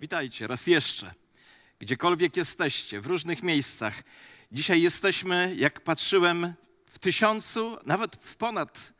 [0.00, 1.14] Witajcie raz jeszcze,
[1.78, 4.02] gdziekolwiek jesteście, w różnych miejscach.
[4.52, 6.54] Dzisiaj jesteśmy, jak patrzyłem,
[6.86, 8.92] w tysiącu, nawet w ponad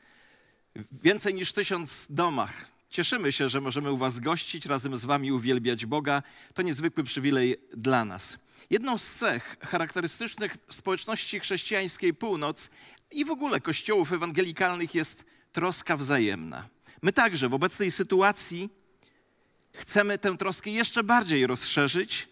[0.92, 2.68] więcej niż tysiąc domach.
[2.90, 6.22] Cieszymy się, że możemy u Was gościć, razem z Wami uwielbiać Boga.
[6.54, 8.38] To niezwykły przywilej dla nas.
[8.70, 12.70] Jedną z cech charakterystycznych społeczności chrześcijańskiej Północ
[13.10, 16.68] i w ogóle kościołów ewangelikalnych jest troska wzajemna.
[17.02, 18.85] My także w obecnej sytuacji
[19.76, 22.28] chcemy tę troskę jeszcze bardziej rozszerzyć,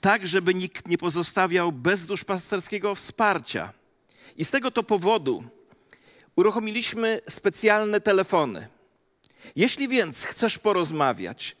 [0.00, 3.72] tak żeby nikt nie pozostawiał bez duszpasterskiego wsparcia.
[4.36, 5.44] I z tego to powodu
[6.36, 8.68] uruchomiliśmy specjalne telefony.
[9.56, 11.56] Jeśli więc chcesz porozmawiać,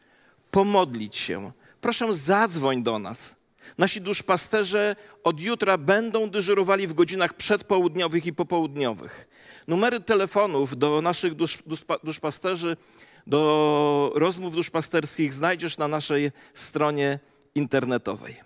[0.50, 3.34] pomodlić się, proszę zadzwoń do nas.
[3.78, 9.28] Nasi duszpasterze od jutra będą dyżurowali w godzinach przedpołudniowych i popołudniowych.
[9.68, 11.58] Numery telefonów do naszych dusz,
[12.04, 12.76] duszpasterzy
[13.26, 17.18] do rozmów duszpasterskich znajdziesz na naszej stronie
[17.54, 18.36] internetowej.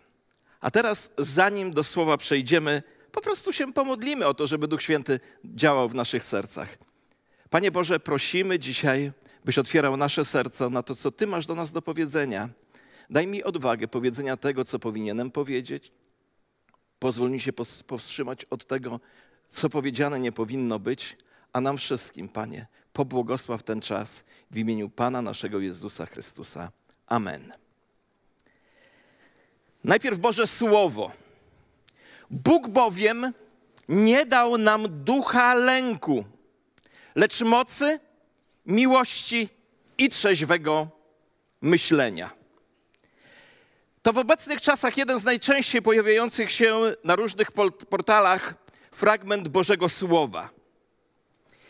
[0.61, 5.21] A teraz, zanim do słowa przejdziemy, po prostu się pomodlimy o to, żeby Duch Święty
[5.45, 6.79] działał w naszych sercach.
[7.51, 9.13] Panie Boże, prosimy dzisiaj,
[9.45, 12.49] byś otwierał nasze serce na to, co Ty masz do nas do powiedzenia.
[13.11, 15.93] Daj mi odwagę powiedzenia tego, co powinienem powiedzieć.
[16.99, 17.53] Pozwól mi się
[17.87, 19.01] powstrzymać od tego,
[19.49, 21.17] co powiedziane nie powinno być,
[21.53, 22.67] a nam wszystkim, Panie,
[22.97, 26.71] pobłogosław ten czas w imieniu Pana naszego Jezusa Chrystusa.
[27.07, 27.53] Amen.
[29.85, 31.13] Najpierw Boże Słowo.
[32.31, 33.33] Bóg bowiem
[33.89, 36.25] nie dał nam ducha lęku,
[37.15, 38.01] lecz mocy,
[38.67, 39.49] miłości
[39.99, 40.89] i trzeźwego
[41.61, 42.31] myślenia.
[44.03, 47.53] To w obecnych czasach jeden z najczęściej pojawiających się na różnych
[47.89, 48.55] portalach
[48.91, 50.56] fragment Bożego Słowa.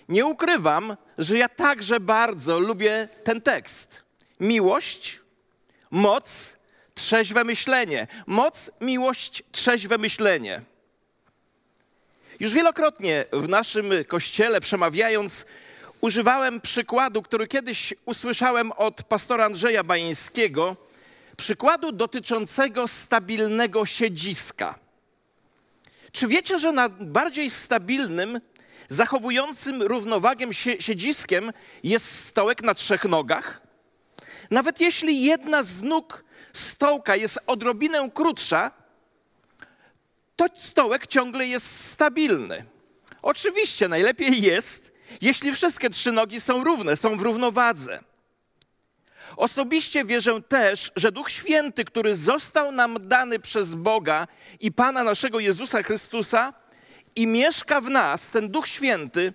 [0.08, 4.02] Nie ukrywam, że ja także bardzo lubię ten tekst.
[4.40, 5.20] Miłość,
[5.90, 6.56] moc,
[6.94, 8.06] trzeźwe myślenie.
[8.26, 10.62] Moc, miłość, trzeźwe myślenie.
[12.40, 15.46] Już wielokrotnie w naszym kościele przemawiając,
[16.00, 20.76] używałem przykładu, który kiedyś usłyszałem od pastora Andrzeja Bajeńskiego,
[21.36, 24.78] przykładu dotyczącego stabilnego siedziska.
[26.12, 28.40] Czy wiecie, że na bardziej stabilnym
[28.88, 31.52] zachowującym równowagę siedziskiem
[31.82, 33.62] jest stołek na trzech nogach.
[34.50, 38.70] Nawet jeśli jedna z nóg stołka jest odrobinę krótsza,
[40.36, 42.64] to stołek ciągle jest stabilny.
[43.22, 48.00] Oczywiście najlepiej jest, jeśli wszystkie trzy nogi są równe, są w równowadze.
[49.36, 54.26] Osobiście wierzę też, że Duch Święty, który został nam dany przez Boga
[54.60, 56.52] i Pana naszego Jezusa Chrystusa,
[57.16, 59.32] i mieszka w nas ten Duch Święty,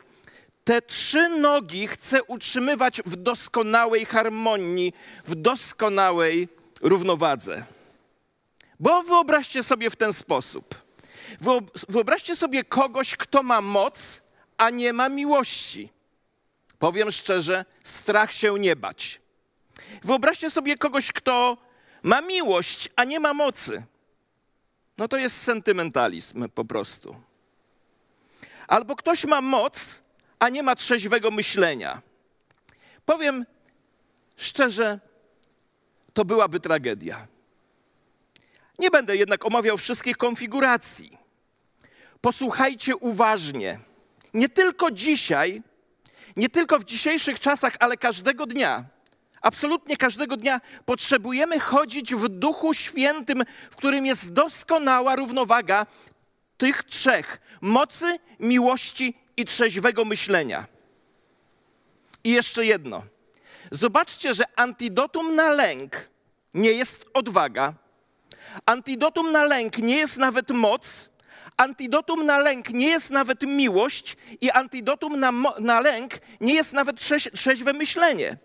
[0.63, 4.93] te trzy nogi chce utrzymywać w doskonałej harmonii,
[5.25, 6.47] w doskonałej
[6.81, 7.63] równowadze.
[8.79, 10.75] Bo wyobraźcie sobie w ten sposób.
[11.89, 14.21] Wyobraźcie sobie kogoś, kto ma moc,
[14.57, 15.89] a nie ma miłości.
[16.79, 19.21] Powiem szczerze, strach się nie bać.
[20.03, 21.57] Wyobraźcie sobie kogoś, kto
[22.03, 23.83] ma miłość, a nie ma mocy.
[24.97, 27.15] No to jest sentymentalizm po prostu.
[28.71, 30.03] Albo ktoś ma moc,
[30.39, 32.01] a nie ma trzeźwego myślenia.
[33.05, 33.45] Powiem
[34.37, 34.99] szczerze,
[36.13, 37.27] to byłaby tragedia.
[38.79, 41.17] Nie będę jednak omawiał wszystkich konfiguracji.
[42.21, 43.79] Posłuchajcie uważnie.
[44.33, 45.63] Nie tylko dzisiaj,
[46.35, 48.85] nie tylko w dzisiejszych czasach, ale każdego dnia.
[49.41, 55.85] Absolutnie każdego dnia potrzebujemy chodzić w Duchu Świętym, w którym jest doskonała równowaga
[56.61, 60.65] tych trzech: mocy, miłości i trzeźwego myślenia.
[62.23, 63.03] I jeszcze jedno.
[63.71, 66.09] Zobaczcie, że antidotum na lęk
[66.53, 67.73] nie jest odwaga,
[68.65, 71.09] antidotum na lęk nie jest nawet moc,
[71.57, 76.99] antidotum na lęk nie jest nawet miłość i antidotum na, na lęk nie jest nawet
[76.99, 78.37] trzeź, trzeźwe myślenie.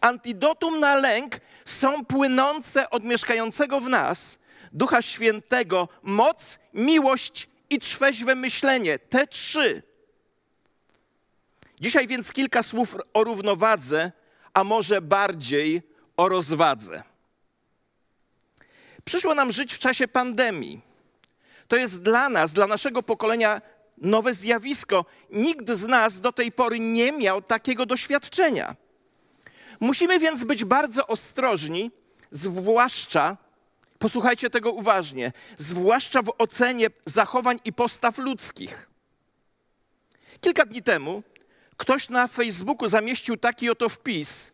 [0.00, 4.38] Antidotum na lęk są płynące od mieszkającego w nas
[4.72, 8.98] Ducha Świętego moc, miłość i trzeźwe myślenie.
[8.98, 9.82] Te trzy.
[11.80, 14.12] Dzisiaj więc kilka słów o równowadze,
[14.54, 15.82] a może bardziej
[16.16, 17.02] o rozwadze.
[19.04, 20.80] Przyszło nam żyć w czasie pandemii.
[21.68, 23.60] To jest dla nas, dla naszego pokolenia
[23.98, 25.04] nowe zjawisko.
[25.30, 28.76] Nikt z nas do tej pory nie miał takiego doświadczenia.
[29.80, 31.90] Musimy więc być bardzo ostrożni,
[32.30, 33.36] zwłaszcza
[33.98, 38.88] Posłuchajcie tego uważnie, zwłaszcza w ocenie zachowań i postaw ludzkich.
[40.40, 41.22] Kilka dni temu
[41.76, 44.52] ktoś na Facebooku zamieścił taki oto wpis.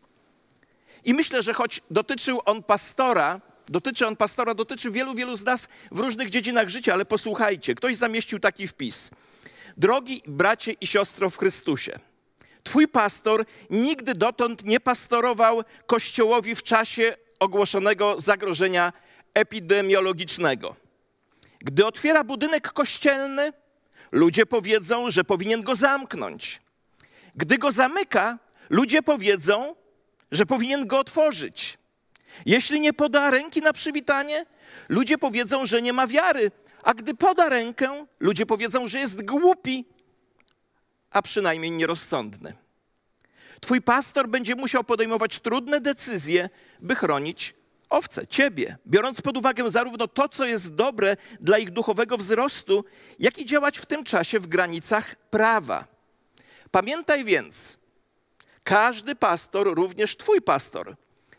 [1.05, 5.67] I myślę, że choć dotyczył on pastora, dotyczy on pastora, dotyczy wielu, wielu z nas
[5.91, 9.09] w różnych dziedzinach życia, ale posłuchajcie, ktoś zamieścił taki wpis.
[9.77, 11.99] Drogi bracie i siostro w Chrystusie,
[12.63, 18.93] Twój pastor nigdy dotąd nie pastorował kościołowi w czasie ogłoszonego zagrożenia
[19.33, 20.75] epidemiologicznego.
[21.59, 23.53] Gdy otwiera budynek kościelny,
[24.11, 26.61] ludzie powiedzą, że powinien go zamknąć.
[27.35, 28.39] Gdy go zamyka,
[28.69, 29.75] ludzie powiedzą,
[30.31, 31.77] że powinien go otworzyć.
[32.45, 34.45] Jeśli nie poda ręki na przywitanie,
[34.89, 36.51] ludzie powiedzą, że nie ma wiary,
[36.83, 39.85] a gdy poda rękę, ludzie powiedzą, że jest głupi,
[41.09, 42.53] a przynajmniej nierozsądny.
[43.61, 46.49] Twój pastor będzie musiał podejmować trudne decyzje,
[46.79, 47.53] by chronić
[47.93, 52.85] owce, ciebie, biorąc pod uwagę zarówno to, co jest dobre dla ich duchowego wzrostu,
[53.19, 55.87] jak i działać w tym czasie w granicach prawa.
[56.71, 57.77] Pamiętaj więc,
[58.63, 60.95] każdy pastor, również Twój pastor,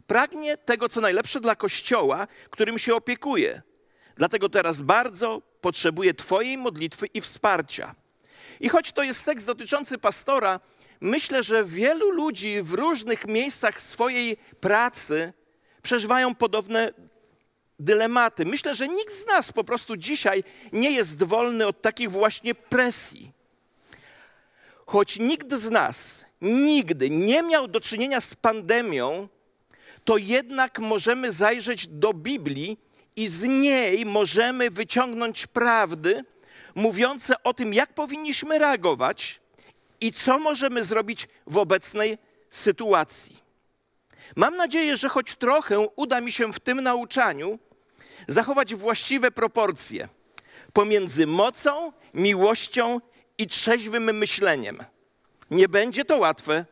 [0.06, 3.62] pragnie tego, co najlepsze dla Kościoła, którym się opiekuje.
[4.16, 7.94] Dlatego teraz bardzo potrzebuje Twojej modlitwy i wsparcia.
[8.60, 10.60] I choć to jest tekst dotyczący pastora,
[11.00, 15.32] myślę, że wielu ludzi w różnych miejscach swojej pracy
[15.84, 16.92] przeżywają podobne
[17.78, 18.44] dylematy.
[18.44, 23.32] Myślę, że nikt z nas po prostu dzisiaj nie jest wolny od takich właśnie presji.
[24.86, 29.28] Choć nikt z nas nigdy nie miał do czynienia z pandemią,
[30.04, 32.78] to jednak możemy zajrzeć do Biblii
[33.16, 36.24] i z niej możemy wyciągnąć prawdy
[36.74, 39.40] mówiące o tym, jak powinniśmy reagować
[40.00, 42.18] i co możemy zrobić w obecnej
[42.50, 43.43] sytuacji.
[44.36, 47.58] Mam nadzieję, że choć trochę uda mi się w tym nauczaniu
[48.28, 50.08] zachować właściwe proporcje
[50.72, 53.00] pomiędzy mocą, miłością
[53.38, 54.78] i trzeźwym myśleniem.
[55.50, 56.66] Nie będzie to łatwe,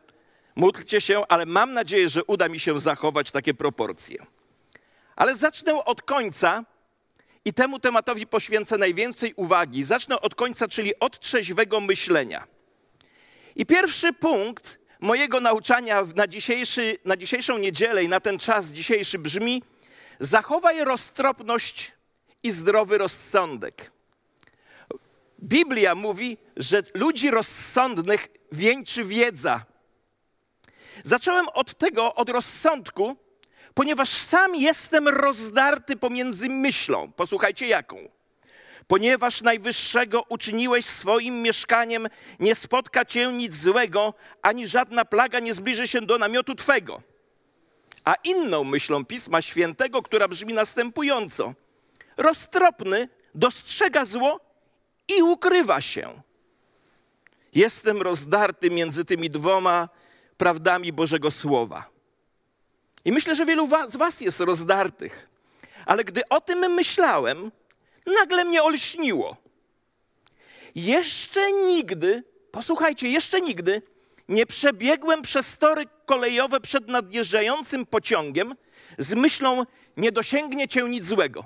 [0.55, 4.25] módlcie się, ale mam nadzieję, że uda mi się zachować takie proporcje.
[5.15, 6.65] Ale zacznę od końca
[7.45, 9.83] i temu tematowi poświęcę najwięcej uwagi.
[9.83, 12.47] Zacznę od końca, czyli od trzeźwego myślenia.
[13.55, 19.19] I pierwszy punkt mojego nauczania na, dzisiejszy, na dzisiejszą niedzielę i na ten czas dzisiejszy
[19.19, 19.63] brzmi:
[20.19, 21.91] zachowaj roztropność
[22.43, 23.91] i zdrowy rozsądek.
[25.43, 29.65] Biblia mówi, że ludzi rozsądnych wieńczy wiedza.
[31.03, 33.15] Zacząłem od tego, od rozsądku,
[33.73, 37.11] ponieważ sam jestem rozdarty pomiędzy myślą.
[37.11, 38.09] Posłuchajcie, jaką.
[38.87, 42.07] Ponieważ Najwyższego uczyniłeś swoim mieszkaniem,
[42.39, 47.01] nie spotka cię nic złego, ani żadna plaga nie zbliży się do namiotu twego.
[48.05, 51.53] A inną myślą Pisma Świętego, która brzmi następująco:
[52.17, 54.39] Roztropny dostrzega zło
[55.17, 56.21] i ukrywa się.
[57.55, 59.89] Jestem rozdarty między tymi dwoma
[60.37, 61.89] prawdami Bożego Słowa.
[63.05, 65.29] I myślę, że wielu z Was jest rozdartych.
[65.85, 67.51] Ale gdy o tym myślałem,
[68.05, 69.37] nagle mnie olśniło.
[70.75, 73.81] Jeszcze nigdy, posłuchajcie, jeszcze nigdy
[74.29, 78.55] nie przebiegłem przez tory kolejowe przed nadjeżdżającym pociągiem
[78.97, 79.63] z myślą,
[79.97, 81.45] nie dosięgnie cię nic złego.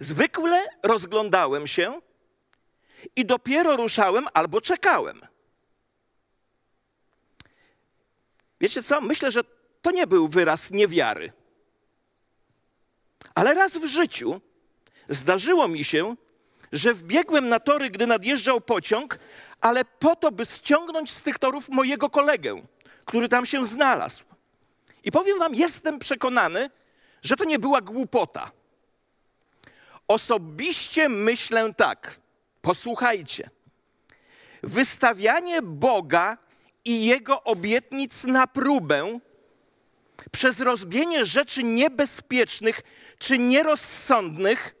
[0.00, 2.00] Zwykle rozglądałem się
[3.16, 5.20] i dopiero ruszałem albo czekałem.
[8.60, 9.00] Wiecie co?
[9.00, 9.40] Myślę, że
[9.82, 11.32] to nie był wyraz niewiary.
[13.34, 14.40] Ale raz w życiu
[15.08, 16.16] zdarzyło mi się,
[16.72, 19.18] że wbiegłem na tory, gdy nadjeżdżał pociąg,
[19.60, 22.62] ale po to, by ściągnąć z tych torów mojego kolegę,
[23.04, 24.24] który tam się znalazł.
[25.04, 26.70] I powiem Wam, jestem przekonany,
[27.22, 28.50] że to nie była głupota.
[30.08, 32.16] Osobiście myślę tak.
[32.62, 33.50] Posłuchajcie.
[34.62, 36.38] Wystawianie Boga
[36.84, 39.18] i Jego obietnic na próbę
[40.30, 42.82] przez rozbienie rzeczy niebezpiecznych
[43.18, 44.73] czy nierozsądnych,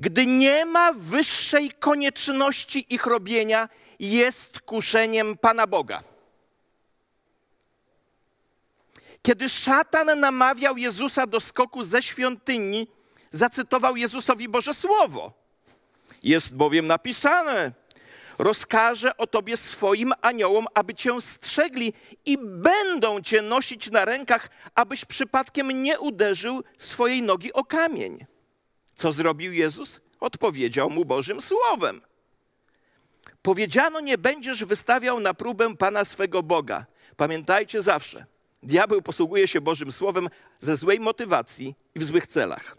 [0.00, 6.02] gdy nie ma wyższej konieczności ich robienia, jest kuszeniem Pana Boga.
[9.22, 12.88] Kiedy szatan namawiał Jezusa do skoku ze świątyni,
[13.30, 15.32] zacytował Jezusowi Boże Słowo.
[16.22, 17.72] Jest bowiem napisane:
[18.38, 21.92] Rozkażę o tobie swoim aniołom, aby cię strzegli
[22.26, 28.26] i będą cię nosić na rękach, abyś przypadkiem nie uderzył swojej nogi o kamień.
[29.00, 30.00] Co zrobił Jezus?
[30.20, 32.00] Odpowiedział mu Bożym Słowem.
[33.42, 36.86] Powiedziano, nie będziesz wystawiał na próbę Pana swego Boga.
[37.16, 38.26] Pamiętajcie zawsze,
[38.62, 40.28] diabeł posługuje się Bożym Słowem
[40.60, 42.76] ze złej motywacji i w złych celach.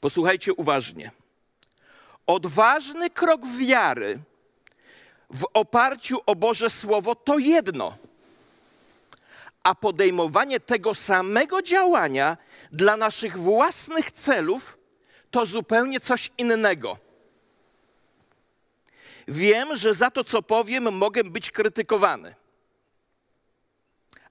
[0.00, 1.10] Posłuchajcie uważnie.
[2.26, 4.18] Odważny krok wiary
[5.30, 7.96] w oparciu o Boże Słowo to jedno,
[9.66, 12.36] a podejmowanie tego samego działania
[12.72, 14.78] dla naszych własnych celów
[15.30, 16.98] to zupełnie coś innego.
[19.28, 22.34] Wiem, że za to, co powiem, mogę być krytykowany.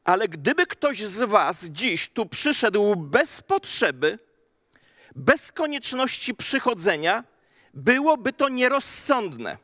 [0.04, 4.20] Ale gdyby ktoś z Was dziś tu przyszedł bez potrzeby,
[5.16, 7.24] bez konieczności przychodzenia,
[7.74, 9.58] byłoby to nierozsądne.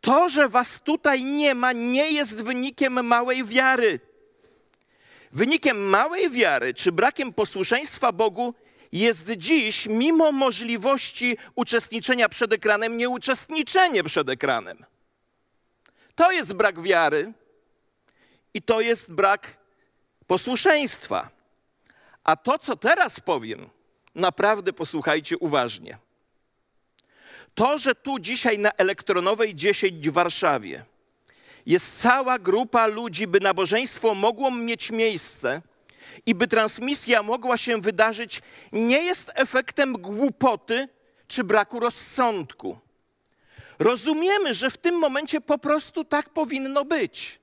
[0.00, 4.11] To, że Was tutaj nie ma, nie jest wynikiem małej wiary.
[5.32, 8.54] Wynikiem małej wiary czy brakiem posłuszeństwa Bogu
[8.92, 14.84] jest dziś, mimo możliwości uczestniczenia przed ekranem, nieuczestniczenie przed ekranem.
[16.14, 17.32] To jest brak wiary
[18.54, 19.56] i to jest brak
[20.26, 21.30] posłuszeństwa.
[22.24, 23.68] A to, co teraz powiem,
[24.14, 25.98] naprawdę posłuchajcie uważnie.
[27.54, 30.84] To, że tu dzisiaj na Elektronowej 10 w Warszawie
[31.66, 35.62] jest cała grupa ludzi, by nabożeństwo mogło mieć miejsce
[36.26, 38.42] i by transmisja mogła się wydarzyć,
[38.72, 40.88] nie jest efektem głupoty
[41.28, 42.78] czy braku rozsądku.
[43.78, 47.42] Rozumiemy, że w tym momencie po prostu tak powinno być.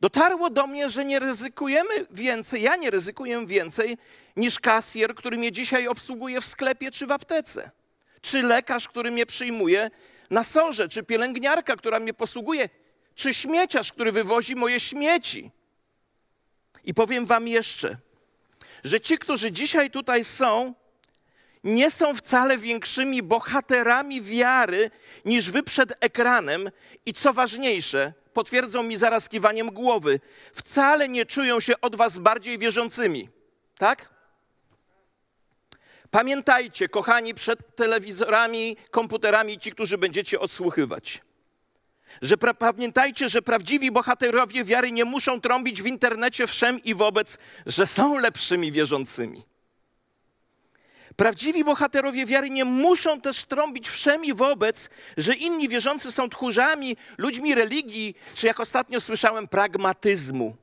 [0.00, 3.98] Dotarło do mnie, że nie ryzykujemy więcej, ja nie ryzykuję więcej
[4.36, 7.70] niż kasjer, który mnie dzisiaj obsługuje w sklepie czy w aptece,
[8.20, 9.90] czy lekarz, który mnie przyjmuje
[10.30, 12.68] na sorze, czy pielęgniarka, która mnie posługuje,
[13.14, 15.50] czy śmieciarz, który wywozi moje śmieci.
[16.84, 17.96] I powiem Wam jeszcze,
[18.84, 20.74] że ci, którzy dzisiaj tutaj są,
[21.64, 24.90] nie są wcale większymi bohaterami wiary
[25.24, 26.70] niż Wy przed ekranem
[27.06, 30.20] i co ważniejsze, potwierdzą mi zaraz kiwaniem głowy,
[30.54, 33.28] wcale nie czują się od Was bardziej wierzącymi.
[33.78, 34.15] Tak?
[36.10, 41.20] Pamiętajcie, kochani, przed telewizorami, komputerami, ci, którzy będziecie odsłuchiwać,
[42.22, 47.38] że pra- pamiętajcie, że prawdziwi bohaterowie wiary nie muszą trąbić w internecie wszem i wobec,
[47.66, 49.42] że są lepszymi wierzącymi.
[51.16, 56.96] Prawdziwi bohaterowie wiary nie muszą też trąbić wszem i wobec, że inni wierzący są tchórzami,
[57.18, 60.56] ludźmi religii, czy jak ostatnio słyszałem, pragmatyzmu.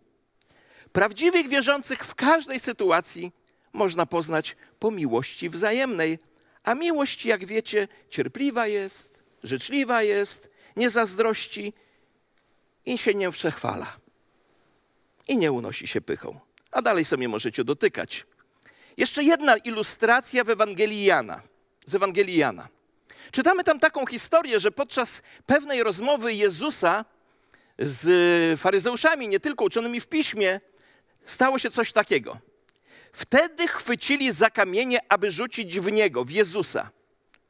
[0.92, 3.32] Prawdziwych wierzących w każdej sytuacji
[3.74, 6.20] można poznać po miłości wzajemnej.
[6.64, 11.74] A miłość, jak wiecie, cierpliwa jest, życzliwa jest, nie zazdrości
[12.86, 13.98] i się nie przechwala.
[15.28, 16.40] I nie unosi się pychą.
[16.72, 18.26] A dalej sobie możecie dotykać.
[18.98, 21.42] Jeszcze jedna ilustracja w Ewangelii Jana,
[21.86, 22.68] z Ewangelii Jana.
[23.32, 27.06] Czytamy tam taką historię, że podczas pewnej rozmowy Jezusa
[27.80, 30.62] z faryzeuszami, nie tylko uczonymi w piśmie,
[31.24, 32.53] stało się coś takiego.
[33.14, 36.90] Wtedy chwycili za kamienie, aby rzucić w niego, w Jezusa.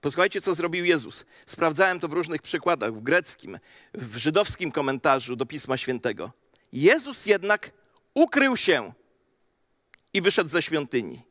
[0.01, 1.25] Posłuchajcie, co zrobił Jezus.
[1.46, 3.60] Sprawdzałem to w różnych przykładach, w greckim,
[3.93, 6.32] w żydowskim komentarzu do Pisma Świętego.
[6.72, 7.72] Jezus jednak
[8.13, 8.93] ukrył się
[10.13, 11.22] i wyszedł ze świątyni.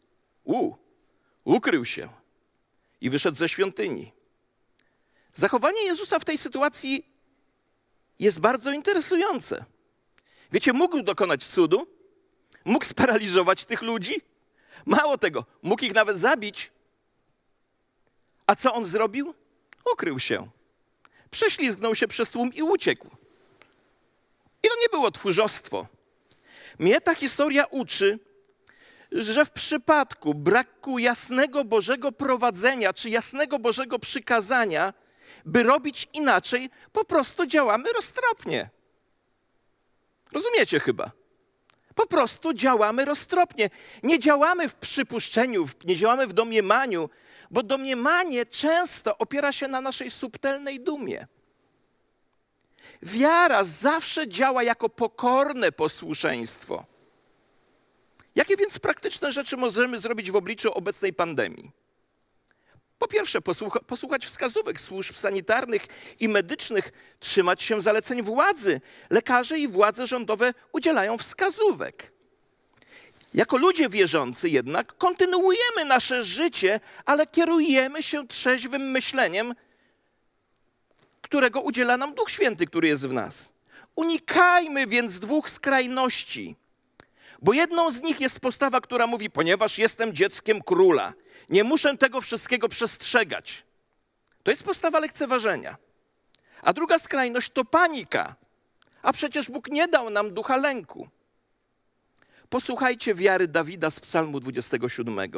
[0.45, 0.75] U,
[1.45, 2.09] ukrył się
[3.01, 4.13] i wyszedł ze świątyni.
[5.33, 7.07] Zachowanie Jezusa w tej sytuacji
[8.19, 9.65] jest bardzo interesujące.
[10.53, 11.87] Wiecie, mógł dokonać cudu,
[12.65, 14.23] mógł sparaliżować tych ludzi,
[14.87, 16.71] mało tego, mógł ich nawet zabić.
[18.47, 19.35] A co on zrobił?
[19.93, 20.49] Ukrył się.
[21.31, 23.07] Prześlizgnął się przez tłum i uciekł.
[24.63, 25.87] I to nie było tchórzostwo.
[26.79, 28.19] Mnie ta historia uczy,
[29.13, 34.93] że w przypadku braku jasnego Bożego prowadzenia czy jasnego Bożego przykazania,
[35.45, 38.71] by robić inaczej, po prostu działamy roztropnie.
[40.33, 41.11] Rozumiecie chyba?
[41.95, 43.71] Po prostu działamy roztropnie.
[44.03, 47.11] Nie działamy w przypuszczeniu, nie działamy w domniemaniu,
[47.51, 51.27] bo domniemanie często opiera się na naszej subtelnej dumie.
[53.03, 56.85] Wiara zawsze działa jako pokorne posłuszeństwo.
[58.35, 61.82] Jakie więc praktyczne rzeczy możemy zrobić w obliczu obecnej pandemii?
[63.03, 65.87] Po pierwsze, posłucha, posłuchać wskazówek służb sanitarnych
[66.21, 68.81] i medycznych, trzymać się zaleceń władzy.
[69.11, 72.13] Lekarze i władze rządowe udzielają wskazówek.
[73.35, 79.55] Jako ludzie wierzący jednak kontynuujemy nasze życie, ale kierujemy się trzeźwym myśleniem,
[81.23, 83.53] którego udziela nam Duch Święty, który jest w nas.
[83.97, 86.57] Unikajmy więc dwóch skrajności.
[87.43, 91.13] Bo jedną z nich jest postawa, która mówi: Ponieważ jestem dzieckiem króla,
[91.49, 93.65] nie muszę tego wszystkiego przestrzegać.
[94.43, 95.77] To jest postawa lekceważenia.
[96.63, 98.37] A druga skrajność to panika.
[99.03, 101.09] A przecież Bóg nie dał nam ducha lęku.
[102.49, 105.31] Posłuchajcie wiary Dawida z Psalmu 27.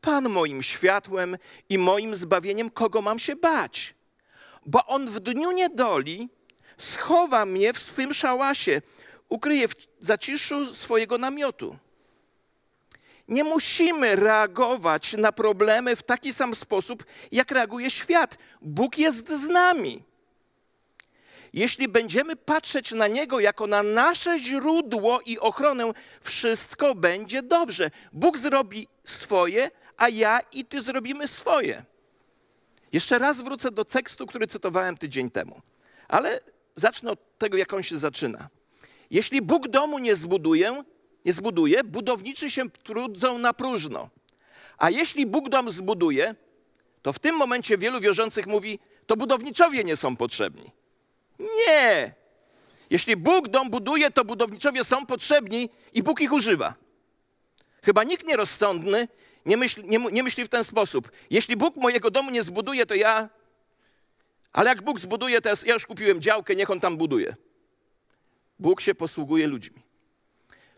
[0.00, 1.36] Pan moim światłem
[1.68, 3.94] i moim zbawieniem, kogo mam się bać?
[4.66, 6.28] Bo on w dniu niedoli
[6.78, 8.82] schowa mnie w swym szałasie
[9.28, 11.76] ukryje w zaciszu swojego namiotu.
[13.28, 18.38] Nie musimy reagować na problemy w taki sam sposób, jak reaguje świat.
[18.62, 20.02] Bóg jest z nami.
[21.52, 27.90] Jeśli będziemy patrzeć na Niego jako na nasze źródło i ochronę, wszystko będzie dobrze.
[28.12, 31.84] Bóg zrobi swoje, a ja i Ty zrobimy swoje.
[32.92, 35.60] Jeszcze raz wrócę do tekstu, który cytowałem tydzień temu,
[36.08, 36.40] ale
[36.74, 38.48] zacznę od tego, jak on się zaczyna.
[39.10, 40.82] Jeśli Bóg domu nie zbuduje,
[41.24, 44.10] nie zbuduje, budowniczy się trudzą na próżno.
[44.78, 46.34] A jeśli Bóg dom zbuduje,
[47.02, 50.70] to w tym momencie wielu wierzących mówi, to budowniczowie nie są potrzebni.
[51.38, 52.14] Nie!
[52.90, 56.74] Jeśli Bóg dom buduje, to budowniczowie są potrzebni i Bóg ich używa.
[57.82, 59.08] Chyba nikt nierozsądny
[59.46, 61.10] nie myśli, nie, nie myśli w ten sposób.
[61.30, 63.28] Jeśli Bóg mojego domu nie zbuduje, to ja.
[64.52, 67.34] Ale jak Bóg zbuduje, to ja już kupiłem działkę, niech on tam buduje.
[68.58, 69.82] Bóg się posługuje ludźmi.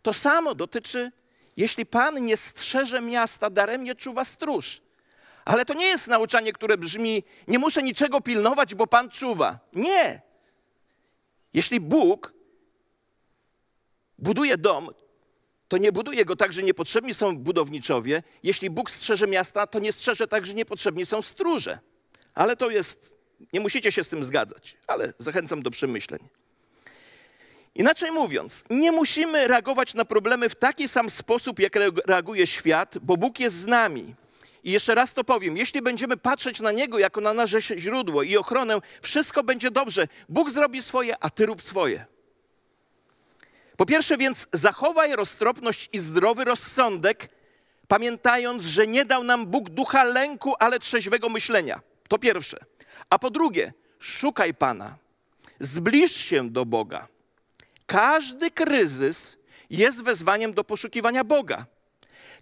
[0.03, 1.13] To samo dotyczy,
[1.57, 4.83] jeśli Pan nie strzeże miasta, daremnie czuwa stróż.
[5.45, 9.59] Ale to nie jest nauczanie, które brzmi, nie muszę niczego pilnować, bo Pan czuwa.
[9.73, 10.23] Nie.
[11.55, 12.35] Jeśli Bóg
[14.19, 14.91] buduje dom,
[15.69, 18.23] to nie buduje go tak, że niepotrzebni są budowniczowie.
[18.43, 21.79] Jeśli Bóg strzeże miasta, to nie strzeże tak, że niepotrzebni są stróże.
[22.35, 23.15] Ale to jest,
[23.53, 26.29] nie musicie się z tym zgadzać, ale zachęcam do przemyśleń.
[27.75, 33.17] Inaczej mówiąc, nie musimy reagować na problemy w taki sam sposób, jak reaguje świat, bo
[33.17, 34.15] Bóg jest z nami.
[34.65, 38.37] I jeszcze raz to powiem, jeśli będziemy patrzeć na Niego jako na nasze źródło i
[38.37, 40.09] ochronę, wszystko będzie dobrze.
[40.29, 42.07] Bóg zrobi swoje, a Ty rób swoje.
[43.77, 47.29] Po pierwsze więc zachowaj roztropność i zdrowy rozsądek,
[47.89, 51.81] pamiętając, że nie dał nam Bóg ducha lęku, ale trzeźwego myślenia.
[52.09, 52.59] To pierwsze.
[53.11, 54.97] A po drugie, szukaj Pana,
[55.61, 57.09] zbliż się do Boga.
[57.88, 59.37] Każdy kryzys
[59.71, 61.66] jest wezwaniem do poszukiwania Boga.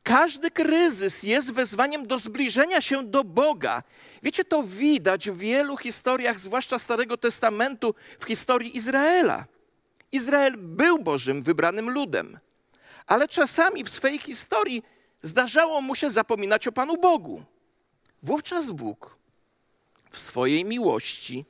[0.02, 3.82] Każdy kryzys jest wezwaniem do zbliżenia się do Boga.
[4.22, 9.44] Wiecie, to widać w wielu historiach, zwłaszcza Starego Testamentu, w historii Izraela.
[10.12, 12.38] Izrael był Bożym wybranym ludem,
[13.06, 14.82] ale czasami w swojej historii
[15.22, 17.44] zdarzało mu się zapominać o Panu Bogu.
[18.22, 19.16] Wówczas Bóg
[20.10, 21.44] w swojej miłości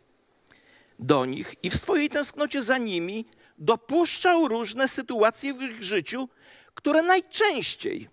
[0.98, 3.24] do nich i w swojej tęsknocie za nimi
[3.58, 6.28] dopuszczał różne sytuacje w ich życiu,
[6.74, 8.08] które najczęściej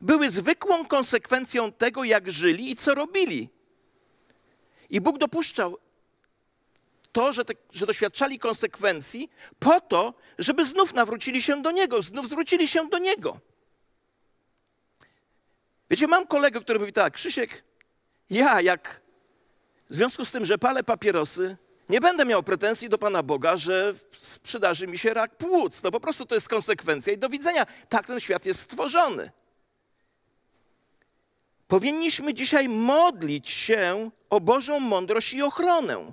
[0.00, 3.48] były zwykłą konsekwencją tego, jak żyli i co robili.
[4.90, 5.78] I Bóg dopuszczał
[7.12, 12.28] to, że, te, że doświadczali konsekwencji, po to, żeby znów nawrócili się do Niego, znów
[12.28, 13.40] zwrócili się do Niego.
[15.90, 17.64] Wiecie, mam kolegę, który mówi tak, Krzysiek,
[18.30, 19.00] ja jak
[19.90, 21.56] w związku z tym, że palę papierosy,
[21.88, 25.82] nie będę miał pretensji do Pana Boga, że sprzedaży mi się rak płuc.
[25.82, 27.66] No po prostu to jest konsekwencja i do widzenia.
[27.88, 29.30] Tak ten świat jest stworzony.
[31.68, 36.12] Powinniśmy dzisiaj modlić się o Bożą mądrość i ochronę.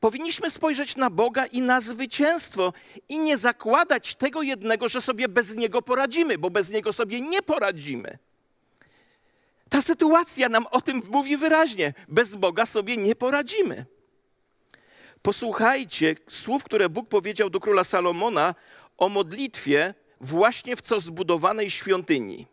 [0.00, 2.72] Powinniśmy spojrzeć na Boga i na zwycięstwo
[3.08, 7.42] i nie zakładać tego jednego, że sobie bez Niego poradzimy, bo bez Niego sobie nie
[7.42, 8.18] poradzimy.
[9.68, 11.94] Ta sytuacja nam o tym mówi wyraźnie.
[12.08, 13.86] Bez Boga sobie nie poradzimy.
[15.28, 18.54] Posłuchajcie słów, które Bóg powiedział do króla Salomona
[18.98, 22.46] o modlitwie właśnie w co zbudowanej świątyni.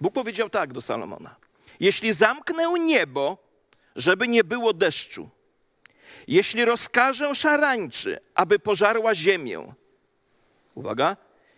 [0.00, 1.36] Bóg powiedział tak do Salomona:
[1.80, 3.38] Jeśli zamknę niebo,
[3.96, 5.28] żeby nie było deszczu,
[6.28, 9.74] jeśli rozkażę szarańczy, aby pożarła ziemię,
[10.74, 11.16] uwaga,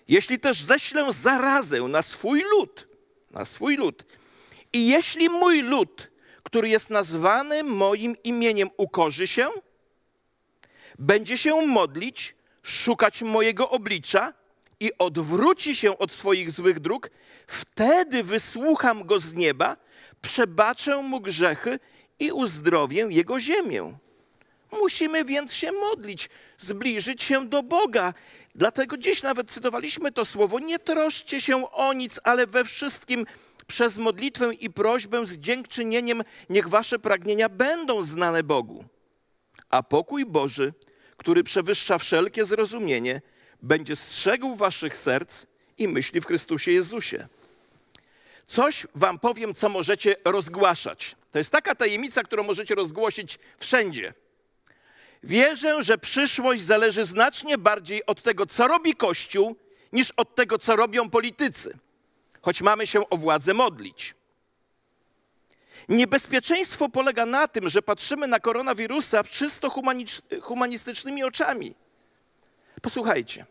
[0.08, 2.88] jeśli też ześlę zarazę na swój lud,
[3.30, 4.04] na swój lud,
[4.72, 6.10] i jeśli mój lud,
[6.42, 9.48] który jest nazwany moim imieniem, ukorzy się,
[11.02, 14.32] będzie się modlić, szukać mojego oblicza
[14.80, 17.10] i odwróci się od swoich złych dróg,
[17.46, 19.76] wtedy wysłucham go z nieba,
[20.20, 21.78] przebaczę mu grzechy
[22.18, 23.98] i uzdrowię jego ziemię.
[24.72, 28.14] Musimy więc się modlić, zbliżyć się do Boga.
[28.54, 33.26] Dlatego dziś nawet cytowaliśmy to słowo: Nie troszcie się o nic, ale we wszystkim
[33.66, 38.84] przez modlitwę i prośbę z dziękczynieniem niech wasze pragnienia będą znane Bogu.
[39.70, 40.72] A pokój Boży,
[41.22, 43.20] który przewyższa wszelkie zrozumienie,
[43.62, 45.46] będzie strzegł waszych serc
[45.78, 47.28] i myśli w Chrystusie Jezusie.
[48.46, 51.16] Coś wam powiem, co możecie rozgłaszać.
[51.32, 54.14] To jest taka tajemnica, którą możecie rozgłosić wszędzie.
[55.22, 59.56] Wierzę, że przyszłość zależy znacznie bardziej od tego, co robi Kościół,
[59.92, 61.78] niż od tego, co robią politycy,
[62.40, 64.14] choć mamy się o władzę modlić.
[65.88, 69.70] Niebezpieczeństwo polega na tym, że patrzymy na koronawirusa czysto
[70.42, 71.74] humanistycznymi oczami.
[72.82, 73.46] Posłuchajcie.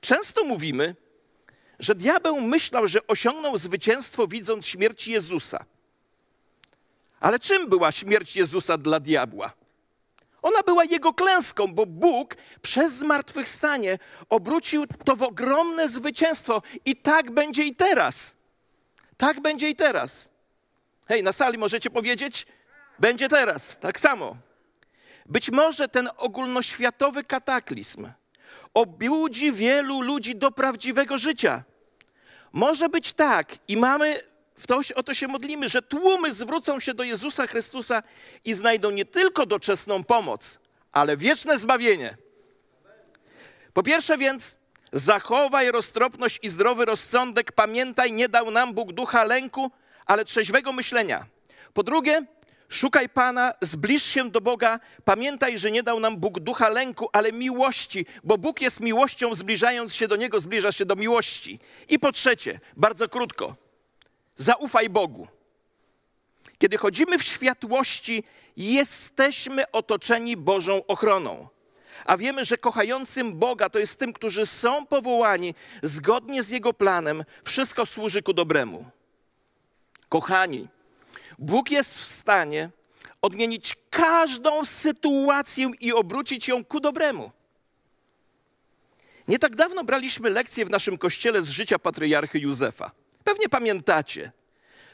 [0.00, 0.96] Często mówimy,
[1.78, 5.64] że diabeł myślał, że osiągnął zwycięstwo widząc śmierć Jezusa.
[7.20, 9.52] Ale czym była śmierć Jezusa dla diabła?
[10.42, 13.98] Ona była jego klęską, bo Bóg przez zmartwychwstanie
[14.28, 18.34] obrócił to w ogromne zwycięstwo i tak będzie i teraz.
[19.16, 20.28] Tak będzie i teraz.
[21.10, 22.46] Hej, na sali możecie powiedzieć?
[22.98, 24.36] Będzie teraz, tak samo.
[25.26, 28.08] Być może ten ogólnoświatowy kataklizm
[28.74, 31.64] obudzi wielu ludzi do prawdziwego życia.
[32.52, 34.20] Może być tak i mamy
[34.54, 38.02] w to, o to się modlimy, że tłumy zwrócą się do Jezusa Chrystusa
[38.44, 40.58] i znajdą nie tylko doczesną pomoc,
[40.92, 42.16] ale wieczne zbawienie.
[43.72, 44.56] Po pierwsze więc,
[44.92, 47.52] zachowaj roztropność i zdrowy rozsądek.
[47.52, 49.70] Pamiętaj, nie dał nam Bóg ducha lęku,
[50.10, 51.26] ale trzeźwego myślenia.
[51.74, 52.22] Po drugie,
[52.68, 54.80] szukaj Pana, zbliż się do Boga.
[55.04, 59.94] Pamiętaj, że nie dał nam Bóg ducha lęku, ale miłości, bo Bóg jest miłością, zbliżając
[59.94, 61.58] się do Niego, zbliża się do miłości.
[61.88, 63.56] I po trzecie, bardzo krótko,
[64.36, 65.28] Zaufaj Bogu.
[66.58, 68.24] Kiedy chodzimy w światłości,
[68.56, 71.48] jesteśmy otoczeni Bożą ochroną.
[72.04, 77.24] A wiemy, że kochającym Boga to jest tym, którzy są powołani zgodnie z Jego planem,
[77.44, 78.90] wszystko służy ku dobremu.
[80.10, 80.68] Kochani,
[81.38, 82.70] Bóg jest w stanie
[83.22, 87.30] odmienić każdą sytuację i obrócić ją ku dobremu.
[89.28, 92.90] Nie tak dawno braliśmy lekcję w naszym kościele z życia patriarchy Józefa.
[93.24, 94.32] Pewnie pamiętacie.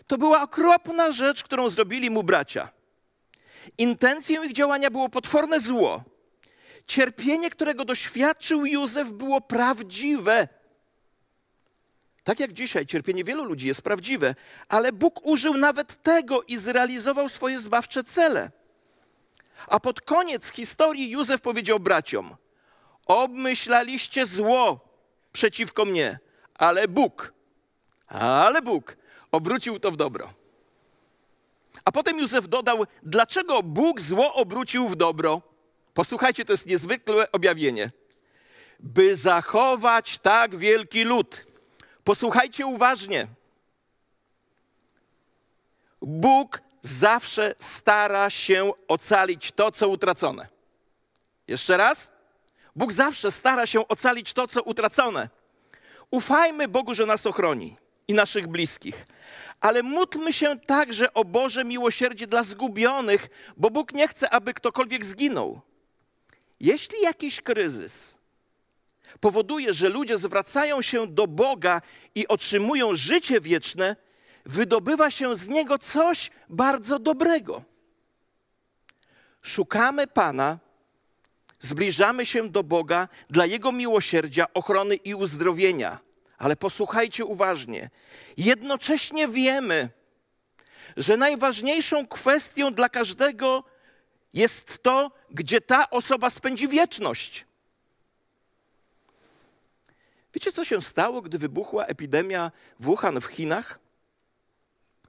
[0.06, 2.68] To była okropna rzecz, którą zrobili mu bracia.
[3.78, 6.04] Intencją ich działania było potworne zło.
[6.86, 10.48] Cierpienie, którego doświadczył Józef, było prawdziwe.
[12.26, 14.34] Tak jak dzisiaj, cierpienie wielu ludzi jest prawdziwe,
[14.68, 18.50] ale Bóg użył nawet tego i zrealizował swoje zbawcze cele.
[19.66, 22.36] A pod koniec historii Józef powiedział braciom:
[23.06, 24.80] Obmyślaliście zło
[25.32, 26.18] przeciwko mnie,
[26.54, 27.36] ale Bóg
[28.08, 28.96] ale Bóg
[29.32, 30.32] obrócił to w dobro.
[31.84, 35.42] A potem Józef dodał, dlaczego Bóg zło obrócił w dobro.
[35.94, 37.90] Posłuchajcie, to jest niezwykłe objawienie.
[38.80, 41.46] By zachować tak wielki lud.
[42.06, 43.26] Posłuchajcie uważnie.
[46.02, 50.48] Bóg zawsze stara się ocalić to, co utracone.
[51.48, 52.12] Jeszcze raz.
[52.76, 55.28] Bóg zawsze stara się ocalić to, co utracone.
[56.10, 57.76] Ufajmy Bogu, że nas ochroni
[58.08, 59.06] i naszych bliskich.
[59.60, 65.04] Ale módlmy się także o Boże miłosierdzie dla zgubionych, bo Bóg nie chce, aby ktokolwiek
[65.04, 65.60] zginął.
[66.60, 68.16] Jeśli jakiś kryzys
[69.20, 71.82] powoduje, że ludzie zwracają się do Boga
[72.14, 73.96] i otrzymują życie wieczne,
[74.46, 77.62] wydobywa się z niego coś bardzo dobrego.
[79.42, 80.58] Szukamy Pana,
[81.60, 85.98] zbliżamy się do Boga dla Jego miłosierdzia, ochrony i uzdrowienia.
[86.38, 87.90] Ale posłuchajcie uważnie.
[88.36, 89.88] Jednocześnie wiemy,
[90.96, 93.64] że najważniejszą kwestią dla każdego
[94.34, 97.46] jest to, gdzie ta osoba spędzi wieczność.
[100.36, 103.78] Wiecie, co się stało, gdy wybuchła epidemia Wuhan w Chinach?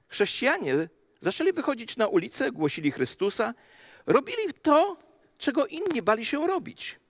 [0.08, 0.74] Chrześcijanie
[1.20, 3.54] zaczęli wychodzić na ulicę, głosili Chrystusa,
[4.06, 4.96] robili to,
[5.38, 7.00] czego inni bali się robić.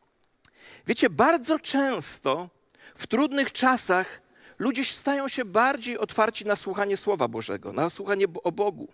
[0.86, 2.48] Wiecie, bardzo często
[2.94, 4.20] w trudnych czasach
[4.58, 8.88] ludzie stają się bardziej otwarci na słuchanie Słowa Bożego, na słuchanie o Bogu.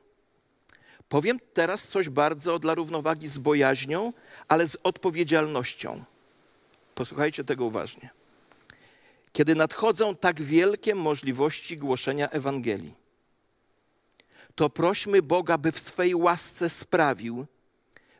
[1.09, 4.13] Powiem teraz coś bardzo dla równowagi z bojaźnią,
[4.49, 6.05] ale z odpowiedzialnością.
[6.95, 8.24] Posłuchajcie tego uważnie.
[9.35, 12.95] Kiedy nadchodzą tak wielkie możliwości głoszenia Ewangelii,
[14.55, 17.47] to prośmy Boga, by w swej łasce sprawił,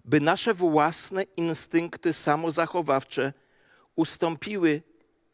[0.05, 3.33] by nasze własne instynkty samozachowawcze
[3.97, 4.83] ustąpiły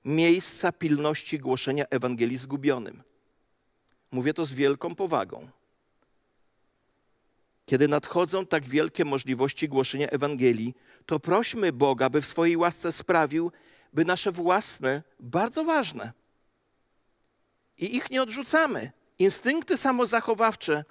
[0.04, 3.02] miejsca pilności głoszenia Ewangelii zgubionym.
[4.10, 5.48] Mówię to z wielką powagą.
[7.66, 10.74] Kiedy nadchodzą tak wielkie możliwości głoszenia Ewangelii,
[11.06, 13.52] to prośmy Boga, by w swojej łasce sprawił,
[13.92, 16.12] by nasze własne, bardzo ważne,
[17.78, 20.84] i ich nie odrzucamy, instynkty samozachowawcze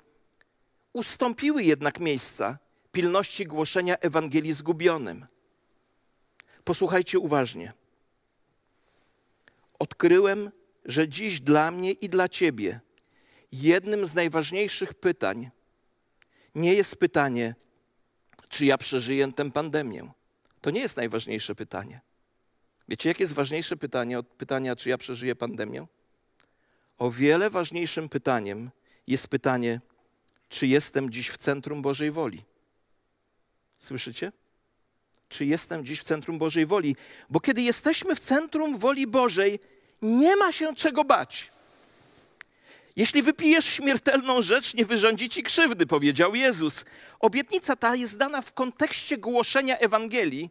[0.94, 2.58] ustąpiły jednak miejsca
[2.92, 5.28] pilności głoszenia Ewangelii zgubionym.
[6.64, 7.74] Posłuchajcie uważnie
[9.80, 10.52] odkryłem,
[10.86, 12.80] że dziś dla mnie i dla Ciebie
[13.52, 15.50] jednym z najważniejszych pytań
[16.56, 17.56] nie jest pytanie,
[18.50, 20.12] czy ja przeżyję tę pandemię.
[20.62, 22.02] To nie jest najważniejsze pytanie.
[22.89, 25.88] Wiecie, jakie jest ważniejsze pytanie od pytania, czy ja przeżyję pandemię?
[26.97, 28.71] O wiele ważniejszym pytaniem
[29.08, 29.82] jest pytanie,
[30.49, 32.41] czy jestem dziś w centrum Bożej woli.
[33.80, 34.32] Słyszycie?
[35.30, 36.95] czy jestem dziś w centrum Bożej woli.
[37.30, 39.60] Bo kiedy jesteśmy w centrum woli Bożej,
[40.02, 41.52] nie ma się czego bać.
[42.95, 46.86] Jeśli wypijesz śmiertelną rzecz, nie wyrządzi ci krzywdy, powiedział Jezus.
[47.19, 50.49] Obietnica ta jest dana w kontekście głoszenia Ewangelii,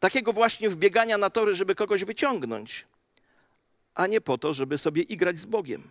[0.00, 2.86] takiego właśnie wbiegania na tory, żeby kogoś wyciągnąć,
[3.94, 5.90] a nie po to, żeby sobie igrać z Bogiem.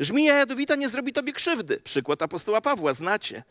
[0.00, 1.80] Żmija jadowita nie zrobi tobie krzywdy.
[1.80, 3.42] Przykład apostoła Pawła znacie.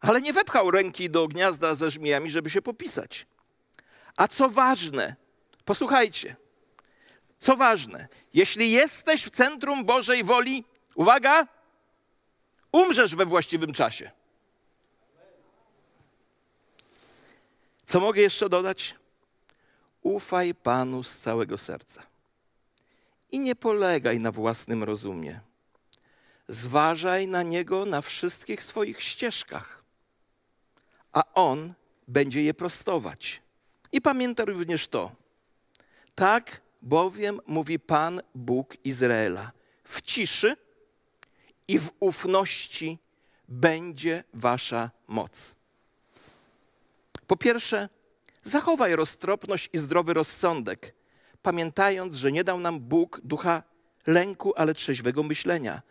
[0.00, 3.26] Ale nie wepchał ręki do gniazda ze żmijami, żeby się popisać.
[4.16, 5.16] A co ważne,
[5.64, 6.36] posłuchajcie,
[7.38, 11.46] co ważne, jeśli jesteś w centrum Bożej woli, uwaga,
[12.72, 14.10] umrzesz we właściwym czasie.
[17.84, 18.94] Co mogę jeszcze dodać?
[20.04, 22.02] Ufaj Panu z całego serca
[23.32, 25.40] i nie polegaj na własnym rozumie.
[26.48, 29.82] Zważaj na Niego na wszystkich swoich ścieżkach,
[31.12, 31.74] a On
[32.08, 33.42] będzie je prostować.
[33.92, 35.12] I pamiętaj również to.
[36.14, 39.52] Tak bowiem mówi Pan Bóg Izraela.
[39.84, 40.56] W ciszy
[41.68, 42.98] i w ufności
[43.48, 45.54] będzie wasza moc.
[47.26, 47.88] Po pierwsze,
[48.44, 50.94] zachowaj roztropność i zdrowy rozsądek,
[51.42, 53.62] pamiętając, że nie dał nam Bóg ducha
[54.06, 55.82] lęku, ale trzeźwego myślenia.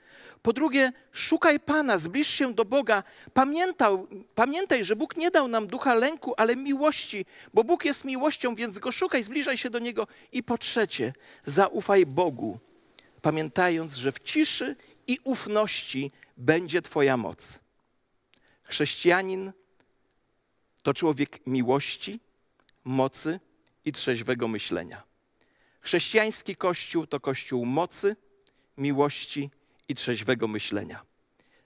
[0.41, 3.03] Po drugie, szukaj Pana, zbliż się do Boga.
[3.33, 8.55] Pamiętał, pamiętaj, że Bóg nie dał nam ducha lęku, ale miłości, bo Bóg jest miłością,
[8.55, 10.07] więc go szukaj, zbliżaj się do Niego.
[10.31, 11.13] I po trzecie,
[11.43, 12.59] zaufaj Bogu,
[13.21, 14.75] pamiętając, że w ciszy
[15.07, 17.59] i ufności będzie Twoja moc.
[18.63, 19.51] Chrześcijanin
[20.83, 22.19] to człowiek miłości,
[22.85, 23.39] mocy
[23.85, 25.03] i trzeźwego myślenia.
[25.81, 28.15] Chrześcijański Kościół to Kościół mocy,
[28.77, 29.49] miłości
[29.87, 31.05] i trzeźwego myślenia.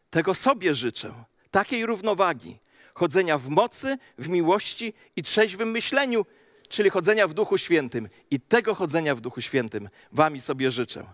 [0.10, 1.14] Tego sobie życzę,
[1.52, 2.60] takiej równowagi,
[2.94, 6.26] chodzenia w mocy, w miłości i trzeźwym myśleniu,
[6.70, 8.10] czyli chodzenia w Duchu Świętym.
[8.32, 11.06] I tego chodzenia w Duchu Świętym Wami sobie życzę.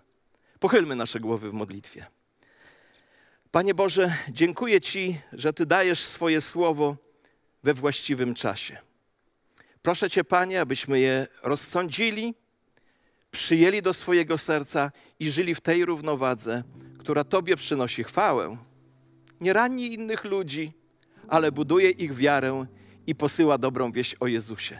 [0.60, 2.06] Pochylmy nasze głowy w modlitwie.
[3.52, 6.98] Panie Boże, dziękuję Ci, że Ty dajesz swoje słowo
[7.64, 8.78] we właściwym czasie.
[9.84, 12.34] Proszę Cię, Panie, abyśmy je rozsądzili,
[13.32, 16.64] przyjęli do swojego serca i żyli w tej równowadze,
[17.00, 18.58] która Tobie przynosi chwałę.
[19.42, 20.74] Nie rani innych ludzi,
[21.28, 22.66] ale buduje ich wiarę
[23.08, 24.80] i posyła dobrą wieść o Jezusie.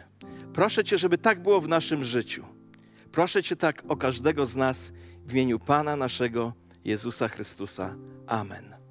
[0.52, 2.44] Proszę Cię, żeby tak było w naszym życiu.
[3.12, 4.92] Proszę Cię tak o każdego z nas
[5.26, 6.52] w imieniu Pana naszego
[6.84, 7.96] Jezusa Chrystusa.
[8.26, 8.83] Amen.